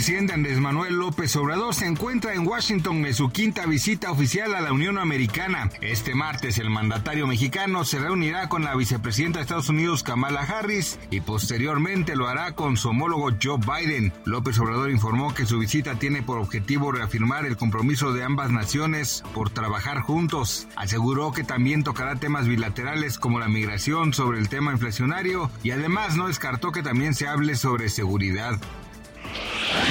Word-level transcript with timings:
Presidente 0.00 0.32
Andrés 0.32 0.58
Manuel 0.58 0.94
López 0.94 1.36
Obrador 1.36 1.74
se 1.74 1.84
encuentra 1.84 2.32
en 2.32 2.46
Washington 2.46 3.04
en 3.04 3.12
su 3.12 3.28
quinta 3.28 3.66
visita 3.66 4.10
oficial 4.10 4.54
a 4.54 4.62
la 4.62 4.72
Unión 4.72 4.96
Americana. 4.96 5.68
Este 5.82 6.14
martes 6.14 6.56
el 6.56 6.70
mandatario 6.70 7.26
mexicano 7.26 7.84
se 7.84 7.98
reunirá 7.98 8.48
con 8.48 8.64
la 8.64 8.74
vicepresidenta 8.74 9.38
de 9.38 9.42
Estados 9.42 9.68
Unidos 9.68 10.02
Kamala 10.02 10.40
Harris 10.40 10.98
y 11.10 11.20
posteriormente 11.20 12.16
lo 12.16 12.28
hará 12.28 12.52
con 12.52 12.78
su 12.78 12.88
homólogo 12.88 13.28
Joe 13.42 13.58
Biden. 13.58 14.10
López 14.24 14.58
Obrador 14.58 14.90
informó 14.90 15.34
que 15.34 15.44
su 15.44 15.58
visita 15.58 15.98
tiene 15.98 16.22
por 16.22 16.38
objetivo 16.38 16.92
reafirmar 16.92 17.44
el 17.44 17.58
compromiso 17.58 18.14
de 18.14 18.24
ambas 18.24 18.50
naciones 18.50 19.22
por 19.34 19.50
trabajar 19.50 20.00
juntos. 20.00 20.66
Aseguró 20.76 21.32
que 21.32 21.44
también 21.44 21.84
tocará 21.84 22.16
temas 22.16 22.48
bilaterales 22.48 23.18
como 23.18 23.38
la 23.38 23.48
migración 23.48 24.14
sobre 24.14 24.38
el 24.38 24.48
tema 24.48 24.72
inflacionario 24.72 25.50
y 25.62 25.72
además 25.72 26.16
no 26.16 26.28
descartó 26.28 26.72
que 26.72 26.82
también 26.82 27.12
se 27.12 27.28
hable 27.28 27.54
sobre 27.54 27.90
seguridad. 27.90 28.58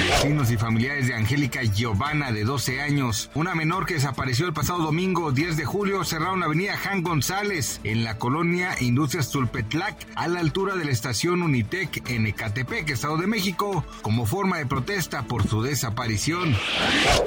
Vecinos 0.08 0.50
y 0.50 0.56
familiares 0.56 1.06
de 1.06 1.14
Angélica 1.14 1.62
Giovanna, 1.62 2.32
de 2.32 2.44
12 2.44 2.80
años, 2.80 3.30
una 3.34 3.54
menor 3.54 3.86
que 3.86 3.94
desapareció 3.94 4.46
el 4.46 4.52
pasado 4.52 4.80
domingo 4.80 5.32
10 5.32 5.56
de 5.56 5.64
julio, 5.64 6.04
cerraron 6.04 6.40
la 6.40 6.46
avenida 6.46 6.76
Jan 6.76 7.02
González 7.02 7.80
en 7.84 8.04
la 8.04 8.18
colonia 8.18 8.74
Industrias 8.80 9.30
Tulpetlac, 9.30 10.06
a 10.14 10.28
la 10.28 10.40
altura 10.40 10.76
de 10.76 10.84
la 10.84 10.90
estación 10.90 11.42
Unitec 11.42 12.08
en 12.10 12.26
Ecatepec, 12.26 12.90
Estado 12.90 13.16
de 13.16 13.26
México, 13.26 13.84
como 14.02 14.26
forma 14.26 14.58
de 14.58 14.66
protesta 14.66 15.22
por 15.22 15.48
su 15.48 15.62
desaparición. 15.62 16.54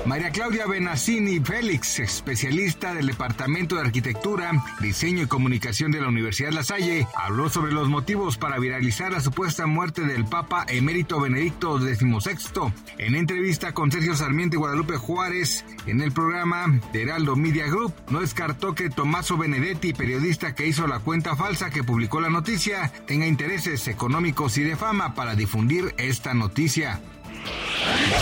María 0.06 0.32
Claudia 0.32 0.68
Benacini 0.68 1.40
Félix, 1.40 2.00
especialista 2.00 2.94
del 2.94 3.08
Departamento 3.08 3.76
de 3.76 3.82
Arquitectura, 3.82 4.52
Diseño 4.80 5.24
y 5.24 5.28
Comunicación 5.28 5.92
de 5.92 6.02
la 6.02 6.10
Universidad 6.10 6.52
La 6.52 6.64
Salle, 6.64 7.08
habló 7.16 7.50
sobre 7.50 7.72
los 7.72 7.90
motivos 7.90 8.38
para 8.38 8.60
viralizar 8.60 9.12
la 9.12 9.22
supuesta 9.22 9.66
muerte 9.66 10.02
del 10.02 10.26
Papa 10.26 10.66
emérito 10.68 11.20
Benedicto 11.20 11.80
XVI 11.80 12.43
en 12.98 13.16
entrevista 13.16 13.74
con 13.74 13.92
Sergio 13.92 14.16
Sarmiento 14.16 14.60
Guadalupe 14.60 14.98
Juárez 14.98 15.66
en 15.86 16.02
el 16.02 16.12
programa 16.12 16.80
de 16.92 17.04
Heraldo 17.04 17.36
Media 17.36 17.68
Group, 17.68 17.94
no 18.10 18.20
descartó 18.20 18.76
que 18.76 18.90
Tommaso 18.90 19.38
Benedetti, 19.38 19.94
periodista 19.94 20.54
que 20.54 20.68
hizo 20.68 20.86
la 20.88 21.00
cuenta 21.00 21.36
falsa 21.36 21.70
que 21.70 21.84
publicó 21.84 22.20
la 22.20 22.30
noticia, 22.30 22.92
tenga 23.08 23.28
intereses 23.28 23.88
económicos 23.88 24.58
y 24.58 24.64
de 24.64 24.76
fama 24.76 25.14
para 25.16 25.36
difundir 25.36 25.94
esta 25.98 26.34
noticia. 26.34 27.02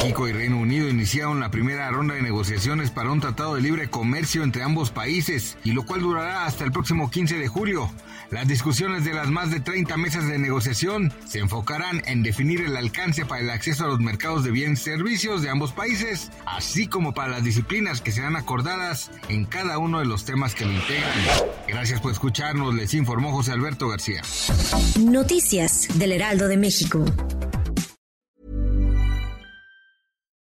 México 0.02 0.28
y 0.28 0.32
Reino 0.32 0.58
Unido 0.58 0.90
iniciaron 0.90 1.40
la 1.40 1.52
primera 1.52 1.90
ronda 1.92 2.16
de 2.16 2.22
negociaciones 2.22 2.92
para 2.92 3.12
un 3.12 3.20
tratado 3.20 3.56
de 3.56 3.62
libre 3.62 3.90
comercio 3.90 4.44
entre 4.44 4.64
ambos 4.64 4.92
países, 4.92 5.58
y 5.64 5.74
lo 5.74 5.86
cual 5.86 6.02
durará 6.02 6.46
hasta 6.46 6.64
el 6.64 6.72
próximo 6.72 7.12
15 7.12 7.38
de 7.38 7.48
julio. 7.48 7.92
Las 8.32 8.48
discusiones 8.48 9.04
de 9.04 9.14
las 9.14 9.30
más 9.30 9.52
de 9.52 9.60
30 9.60 9.98
mesas 9.98 10.26
de 10.28 10.40
negociación 10.40 11.14
se 11.26 11.40
enfocarán 11.40 12.02
en 12.06 12.24
definir 12.24 12.62
el 12.62 12.78
alcance 12.78 13.26
para 13.26 13.42
el 13.42 13.50
acceso 13.50 13.84
a 13.84 13.88
los 13.88 14.00
mercados 14.00 14.44
de 14.44 14.52
bienes 14.52 14.82
y 14.82 14.84
servicios 14.86 15.42
de 15.42 15.50
ambos 15.50 15.74
países, 15.74 16.32
así 16.46 16.88
como 16.88 17.14
para 17.14 17.30
las 17.30 17.44
disciplinas 17.44 18.02
que 18.02 18.12
serán 18.12 18.36
acordadas 18.36 19.12
en 19.28 19.46
cada 19.46 19.78
uno 19.78 20.00
de 20.00 20.06
los 20.06 20.26
temas 20.26 20.56
que 20.56 20.66
lo 20.66 20.72
integran. 20.72 21.12
Gracias 21.68 22.00
por 22.00 22.12
escucharnos, 22.12 22.74
les 22.74 22.94
informó 22.94 23.32
José 23.32 23.52
Alberto 23.52 23.90
García. 23.90 24.22
Noticias 25.00 25.88
del 25.96 26.14
Heraldo 26.14 26.48
de 26.48 26.58
México. 26.58 27.06